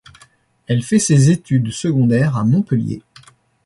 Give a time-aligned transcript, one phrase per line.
[0.65, 3.03] Elle fait ses études secondaires à Montpellier.